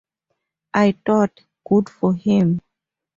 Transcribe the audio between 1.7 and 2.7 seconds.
for him.